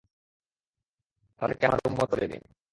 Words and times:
তাদেরকে 1.41 1.63
আমার 1.65 1.79
উম্মত 1.87 2.07
করে 2.11 2.27
দিন। 2.27 2.43